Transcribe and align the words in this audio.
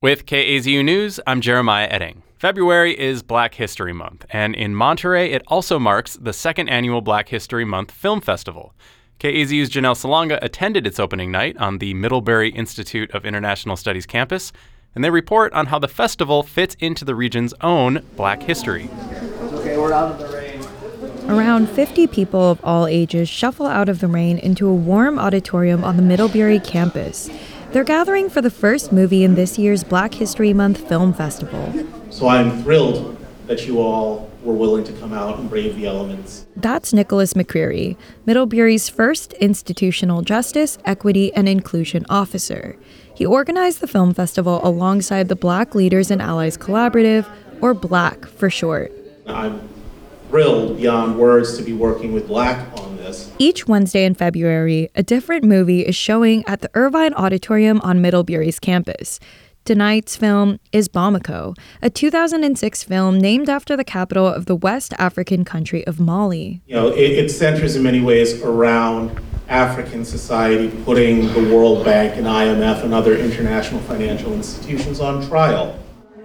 With 0.00 0.26
KAZU 0.26 0.84
News, 0.84 1.18
I'm 1.26 1.40
Jeremiah 1.40 1.88
Edding. 1.90 2.22
February 2.36 2.96
is 2.96 3.24
Black 3.24 3.54
History 3.54 3.92
Month, 3.92 4.26
and 4.30 4.54
in 4.54 4.72
Monterey, 4.72 5.32
it 5.32 5.42
also 5.48 5.80
marks 5.80 6.14
the 6.14 6.32
second 6.32 6.68
annual 6.68 7.00
Black 7.00 7.28
History 7.28 7.64
Month 7.64 7.90
Film 7.90 8.20
Festival. 8.20 8.76
KAZU's 9.18 9.68
Janelle 9.68 9.96
Salanga 9.96 10.38
attended 10.40 10.86
its 10.86 11.00
opening 11.00 11.32
night 11.32 11.56
on 11.56 11.78
the 11.78 11.94
Middlebury 11.94 12.50
Institute 12.50 13.10
of 13.10 13.26
International 13.26 13.76
Studies 13.76 14.06
campus, 14.06 14.52
and 14.94 15.02
they 15.02 15.10
report 15.10 15.52
on 15.52 15.66
how 15.66 15.80
the 15.80 15.88
festival 15.88 16.44
fits 16.44 16.76
into 16.78 17.04
the 17.04 17.16
region's 17.16 17.52
own 17.60 18.04
Black 18.14 18.40
history. 18.40 18.88
Okay, 19.54 19.76
we're 19.76 19.92
out 19.92 20.12
of 20.12 20.18
the 20.20 20.28
rain. 20.28 21.28
Around 21.28 21.68
50 21.68 22.06
people 22.06 22.52
of 22.52 22.60
all 22.64 22.86
ages 22.86 23.28
shuffle 23.28 23.66
out 23.66 23.88
of 23.88 23.98
the 23.98 24.06
rain 24.06 24.38
into 24.38 24.68
a 24.68 24.74
warm 24.74 25.18
auditorium 25.18 25.82
on 25.82 25.96
the 25.96 26.02
Middlebury 26.02 26.60
campus. 26.60 27.28
They're 27.70 27.84
gathering 27.84 28.30
for 28.30 28.40
the 28.40 28.50
first 28.50 28.92
movie 28.92 29.24
in 29.24 29.34
this 29.34 29.58
year's 29.58 29.84
Black 29.84 30.14
History 30.14 30.54
Month 30.54 30.88
Film 30.88 31.12
Festival. 31.12 31.70
So 32.08 32.26
I'm 32.26 32.62
thrilled 32.62 33.18
that 33.46 33.66
you 33.66 33.78
all 33.80 34.30
were 34.42 34.54
willing 34.54 34.84
to 34.84 34.92
come 34.94 35.12
out 35.12 35.38
and 35.38 35.50
brave 35.50 35.76
the 35.76 35.86
elements. 35.86 36.46
That's 36.56 36.94
Nicholas 36.94 37.34
McCreary, 37.34 37.98
Middlebury's 38.24 38.88
first 38.88 39.34
institutional 39.34 40.22
justice, 40.22 40.78
equity, 40.86 41.30
and 41.34 41.46
inclusion 41.46 42.06
officer. 42.08 42.74
He 43.14 43.26
organized 43.26 43.80
the 43.80 43.86
film 43.86 44.14
festival 44.14 44.66
alongside 44.66 45.28
the 45.28 45.36
Black 45.36 45.74
Leaders 45.74 46.10
and 46.10 46.22
Allies 46.22 46.56
Collaborative, 46.56 47.26
or 47.60 47.74
BLACK 47.74 48.26
for 48.28 48.48
short. 48.48 48.92
I'm 49.26 49.68
thrilled 50.30 50.78
beyond 50.78 51.18
words 51.18 51.58
to 51.58 51.62
be 51.62 51.74
working 51.74 52.14
with 52.14 52.28
Black 52.28 52.66
on 52.80 52.87
this. 53.08 53.30
Each 53.38 53.66
Wednesday 53.66 54.04
in 54.04 54.14
February, 54.14 54.88
a 54.94 55.02
different 55.02 55.44
movie 55.44 55.80
is 55.80 55.96
showing 55.96 56.44
at 56.46 56.60
the 56.60 56.70
Irvine 56.74 57.14
Auditorium 57.14 57.80
on 57.82 58.00
Middlebury's 58.00 58.58
campus. 58.58 59.18
Tonight's 59.64 60.16
film 60.16 60.58
is 60.72 60.88
Bamako, 60.88 61.54
a 61.82 61.90
2006 61.90 62.84
film 62.84 63.18
named 63.18 63.50
after 63.50 63.76
the 63.76 63.84
capital 63.84 64.26
of 64.26 64.46
the 64.46 64.56
West 64.56 64.94
African 64.98 65.44
country 65.44 65.86
of 65.86 66.00
Mali. 66.00 66.62
You 66.66 66.74
know, 66.74 66.88
it, 66.88 67.24
it 67.24 67.30
centers 67.30 67.76
in 67.76 67.82
many 67.82 68.00
ways 68.00 68.40
around 68.42 69.20
African 69.48 70.04
society 70.04 70.70
putting 70.84 71.32
the 71.34 71.54
World 71.54 71.84
Bank 71.84 72.16
and 72.16 72.26
IMF 72.26 72.82
and 72.82 72.94
other 72.94 73.14
international 73.16 73.80
financial 73.82 74.32
institutions 74.32 75.00
on 75.00 75.26
trial. 75.26 75.78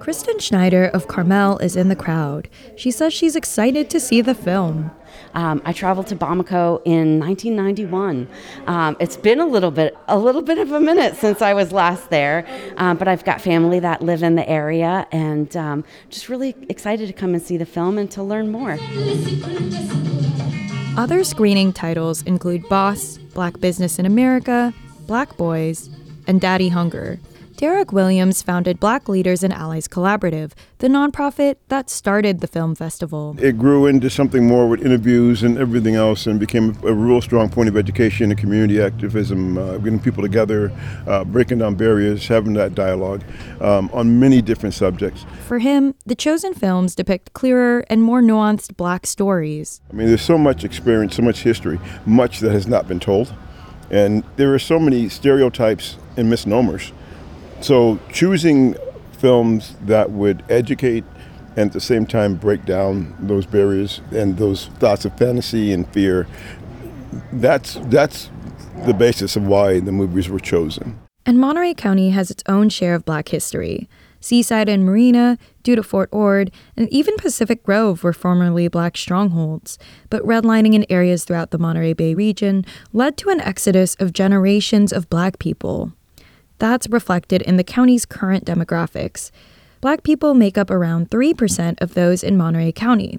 Kristen 0.00 0.38
Schneider 0.38 0.86
of 0.86 1.08
Carmel 1.08 1.58
is 1.58 1.76
in 1.76 1.90
the 1.90 1.94
crowd. 1.94 2.48
She 2.74 2.90
says 2.90 3.12
she's 3.12 3.36
excited 3.36 3.90
to 3.90 4.00
see 4.00 4.22
the 4.22 4.34
film. 4.34 4.90
Um, 5.34 5.60
I 5.66 5.74
traveled 5.74 6.06
to 6.06 6.16
Bamako 6.16 6.80
in 6.86 7.20
1991. 7.20 8.26
Um, 8.66 8.96
it's 8.98 9.18
been 9.18 9.40
a 9.40 9.46
little 9.46 9.70
bit, 9.70 9.94
a 10.08 10.18
little 10.18 10.40
bit 10.40 10.56
of 10.56 10.72
a 10.72 10.80
minute 10.80 11.16
since 11.16 11.42
I 11.42 11.52
was 11.52 11.70
last 11.70 12.08
there, 12.08 12.46
um, 12.78 12.96
but 12.96 13.08
I've 13.08 13.26
got 13.26 13.42
family 13.42 13.78
that 13.80 14.00
live 14.00 14.22
in 14.22 14.36
the 14.36 14.48
area, 14.48 15.06
and 15.12 15.54
um, 15.54 15.84
just 16.08 16.30
really 16.30 16.56
excited 16.70 17.06
to 17.06 17.12
come 17.12 17.34
and 17.34 17.42
see 17.42 17.58
the 17.58 17.66
film 17.66 17.98
and 17.98 18.10
to 18.12 18.22
learn 18.22 18.50
more. 18.50 18.78
Other 20.96 21.24
screening 21.24 21.74
titles 21.74 22.22
include 22.22 22.66
Boss, 22.70 23.18
Black 23.34 23.60
Business 23.60 23.98
in 23.98 24.06
America, 24.06 24.72
Black 25.06 25.36
Boys, 25.36 25.90
and 26.26 26.40
Daddy 26.40 26.70
Hunger. 26.70 27.20
Derek 27.60 27.92
Williams 27.92 28.40
founded 28.40 28.80
Black 28.80 29.06
Leaders 29.06 29.44
and 29.44 29.52
Allies 29.52 29.86
Collaborative, 29.86 30.52
the 30.78 30.88
nonprofit 30.88 31.56
that 31.68 31.90
started 31.90 32.40
the 32.40 32.46
film 32.46 32.74
festival. 32.74 33.36
It 33.38 33.58
grew 33.58 33.84
into 33.84 34.08
something 34.08 34.46
more 34.46 34.66
with 34.66 34.82
interviews 34.82 35.42
and 35.42 35.58
everything 35.58 35.94
else 35.94 36.26
and 36.26 36.40
became 36.40 36.74
a 36.84 36.94
real 36.94 37.20
strong 37.20 37.50
point 37.50 37.68
of 37.68 37.76
education 37.76 38.30
and 38.30 38.40
community 38.40 38.80
activism, 38.80 39.58
uh, 39.58 39.76
getting 39.76 40.00
people 40.00 40.22
together, 40.22 40.72
uh, 41.06 41.22
breaking 41.22 41.58
down 41.58 41.74
barriers, 41.74 42.26
having 42.28 42.54
that 42.54 42.74
dialogue 42.74 43.22
um, 43.60 43.90
on 43.92 44.18
many 44.18 44.40
different 44.40 44.74
subjects. 44.74 45.26
For 45.46 45.58
him, 45.58 45.94
the 46.06 46.14
chosen 46.14 46.54
films 46.54 46.94
depict 46.94 47.34
clearer 47.34 47.84
and 47.90 48.02
more 48.02 48.22
nuanced 48.22 48.74
black 48.78 49.06
stories. 49.06 49.82
I 49.90 49.96
mean, 49.96 50.06
there's 50.06 50.22
so 50.22 50.38
much 50.38 50.64
experience, 50.64 51.14
so 51.14 51.22
much 51.22 51.42
history, 51.42 51.78
much 52.06 52.40
that 52.40 52.52
has 52.52 52.66
not 52.66 52.88
been 52.88 53.00
told. 53.00 53.34
And 53.90 54.24
there 54.36 54.54
are 54.54 54.58
so 54.58 54.78
many 54.78 55.10
stereotypes 55.10 55.98
and 56.16 56.30
misnomers 56.30 56.92
so 57.60 57.98
choosing 58.12 58.76
films 59.12 59.76
that 59.82 60.10
would 60.10 60.42
educate 60.48 61.04
and 61.56 61.68
at 61.68 61.72
the 61.72 61.80
same 61.80 62.06
time 62.06 62.36
break 62.36 62.64
down 62.64 63.14
those 63.18 63.44
barriers 63.44 64.00
and 64.12 64.36
those 64.38 64.66
thoughts 64.78 65.04
of 65.04 65.16
fantasy 65.18 65.72
and 65.72 65.88
fear, 65.88 66.26
that's 67.32 67.74
that's 67.84 68.30
the 68.86 68.94
basis 68.94 69.36
of 69.36 69.46
why 69.46 69.80
the 69.80 69.92
movies 69.92 70.28
were 70.28 70.38
chosen. 70.38 70.98
And 71.26 71.38
Monterey 71.38 71.74
County 71.74 72.10
has 72.10 72.30
its 72.30 72.42
own 72.46 72.70
share 72.70 72.94
of 72.94 73.04
black 73.04 73.28
history. 73.28 73.88
Seaside 74.20 74.68
and 74.68 74.84
Marina, 74.84 75.38
due 75.62 75.76
to 75.76 75.82
Fort 75.82 76.08
Ord, 76.12 76.50
and 76.76 76.88
even 76.90 77.16
Pacific 77.16 77.62
Grove 77.62 78.04
were 78.04 78.12
formerly 78.12 78.68
black 78.68 78.96
strongholds. 78.96 79.78
But 80.10 80.22
redlining 80.24 80.74
in 80.74 80.84
areas 80.90 81.24
throughout 81.24 81.50
the 81.50 81.58
Monterey 81.58 81.94
Bay 81.94 82.14
region 82.14 82.64
led 82.92 83.16
to 83.18 83.30
an 83.30 83.40
exodus 83.40 83.94
of 83.96 84.12
generations 84.12 84.92
of 84.92 85.10
black 85.10 85.38
people. 85.38 85.92
That's 86.60 86.88
reflected 86.90 87.40
in 87.42 87.56
the 87.56 87.64
county's 87.64 88.04
current 88.04 88.44
demographics. 88.44 89.30
Black 89.80 90.02
people 90.02 90.34
make 90.34 90.58
up 90.58 90.70
around 90.70 91.08
3% 91.08 91.80
of 91.80 91.94
those 91.94 92.22
in 92.22 92.36
Monterey 92.36 92.70
County. 92.70 93.18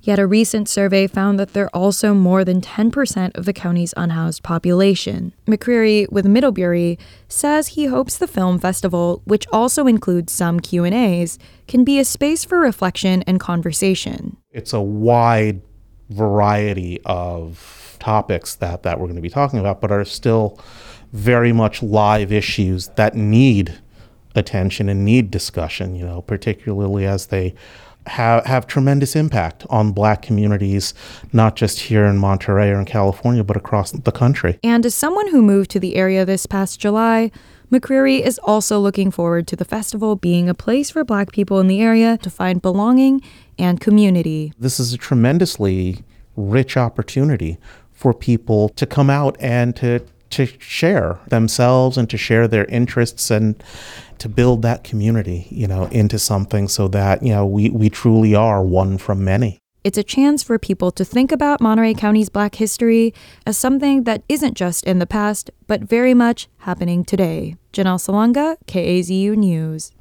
Yet 0.00 0.18
a 0.18 0.26
recent 0.26 0.70
survey 0.70 1.06
found 1.06 1.38
that 1.38 1.52
they're 1.52 1.74
also 1.76 2.14
more 2.14 2.46
than 2.46 2.62
10% 2.62 3.36
of 3.36 3.44
the 3.44 3.52
county's 3.52 3.92
unhoused 3.94 4.42
population. 4.42 5.34
McCreary 5.46 6.10
with 6.10 6.24
Middlebury 6.24 6.98
says 7.28 7.68
he 7.68 7.86
hopes 7.86 8.16
the 8.16 8.26
film 8.26 8.58
festival, 8.58 9.20
which 9.26 9.46
also 9.52 9.86
includes 9.86 10.32
some 10.32 10.58
Q&As, 10.58 11.38
can 11.66 11.84
be 11.84 11.98
a 11.98 12.06
space 12.06 12.42
for 12.42 12.58
reflection 12.58 13.22
and 13.26 13.38
conversation. 13.38 14.38
It's 14.50 14.72
a 14.72 14.80
wide 14.80 15.60
variety 16.08 17.02
of 17.04 17.77
topics 17.98 18.54
that 18.56 18.82
that 18.82 18.98
we're 18.98 19.06
going 19.06 19.16
to 19.16 19.22
be 19.22 19.30
talking 19.30 19.58
about, 19.58 19.80
but 19.80 19.90
are 19.90 20.04
still 20.04 20.58
very 21.12 21.52
much 21.52 21.82
live 21.82 22.32
issues 22.32 22.88
that 22.96 23.14
need 23.14 23.78
attention 24.34 24.88
and 24.88 25.04
need 25.04 25.30
discussion, 25.30 25.94
you 25.94 26.04
know, 26.04 26.22
particularly 26.22 27.06
as 27.06 27.26
they 27.26 27.54
have, 28.06 28.44
have 28.46 28.66
tremendous 28.66 29.14
impact 29.14 29.66
on 29.70 29.92
black 29.92 30.22
communities, 30.22 30.94
not 31.32 31.56
just 31.56 31.80
here 31.80 32.04
in 32.04 32.18
Monterey 32.18 32.70
or 32.70 32.78
in 32.78 32.84
California, 32.84 33.44
but 33.44 33.56
across 33.56 33.92
the 33.92 34.12
country. 34.12 34.58
And 34.62 34.84
as 34.86 34.94
someone 34.94 35.28
who 35.28 35.42
moved 35.42 35.70
to 35.72 35.80
the 35.80 35.96
area 35.96 36.24
this 36.24 36.46
past 36.46 36.80
July, 36.80 37.30
McCreary 37.70 38.20
is 38.20 38.38
also 38.44 38.80
looking 38.80 39.10
forward 39.10 39.46
to 39.48 39.56
the 39.56 39.64
festival 39.64 40.16
being 40.16 40.48
a 40.48 40.54
place 40.54 40.90
for 40.90 41.04
black 41.04 41.32
people 41.32 41.60
in 41.60 41.66
the 41.66 41.82
area 41.82 42.16
to 42.18 42.30
find 42.30 42.62
belonging 42.62 43.20
and 43.58 43.80
community. 43.80 44.52
This 44.58 44.80
is 44.80 44.94
a 44.94 44.98
tremendously 44.98 46.02
rich 46.36 46.76
opportunity 46.76 47.58
for 47.98 48.14
people 48.14 48.68
to 48.70 48.86
come 48.86 49.10
out 49.10 49.36
and 49.40 49.74
to 49.76 50.00
to 50.30 50.46
share 50.58 51.18
themselves 51.28 51.96
and 51.96 52.08
to 52.10 52.16
share 52.16 52.46
their 52.46 52.66
interests 52.66 53.30
and 53.30 53.62
to 54.18 54.28
build 54.28 54.62
that 54.62 54.84
community, 54.84 55.46
you 55.50 55.66
know, 55.66 55.86
into 55.86 56.18
something 56.18 56.68
so 56.68 56.86
that, 56.88 57.22
you 57.22 57.32
know, 57.32 57.46
we, 57.46 57.70
we 57.70 57.88
truly 57.88 58.34
are 58.34 58.62
one 58.62 58.98
from 58.98 59.24
many. 59.24 59.58
It's 59.84 59.96
a 59.96 60.02
chance 60.02 60.42
for 60.42 60.58
people 60.58 60.90
to 60.92 61.04
think 61.04 61.32
about 61.32 61.62
Monterey 61.62 61.94
County's 61.94 62.28
black 62.28 62.56
history 62.56 63.14
as 63.46 63.56
something 63.56 64.04
that 64.04 64.22
isn't 64.28 64.54
just 64.54 64.84
in 64.84 64.98
the 64.98 65.06
past, 65.06 65.50
but 65.66 65.80
very 65.80 66.12
much 66.12 66.46
happening 66.58 67.04
today. 67.04 67.56
Janelle 67.72 67.98
Salanga, 67.98 68.56
KAZU 68.66 69.34
News. 69.34 69.92